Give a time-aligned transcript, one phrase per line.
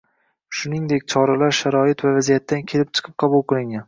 [0.59, 3.79] Shuningdek choralari sharoit va vaziyatdan kelib chiqib qabul qilingan.